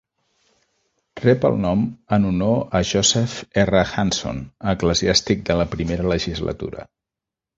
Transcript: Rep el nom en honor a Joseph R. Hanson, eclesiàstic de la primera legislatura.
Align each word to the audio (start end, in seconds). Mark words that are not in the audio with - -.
Rep 1.25 1.43
el 1.49 1.57
nom 1.65 1.83
en 2.17 2.25
honor 2.29 2.55
a 2.79 2.79
Joseph 2.93 3.35
R. 3.65 3.83
Hanson, 3.95 4.41
eclesiàstic 4.73 5.47
de 5.51 5.59
la 5.63 5.67
primera 5.75 6.09
legislatura. 6.15 6.87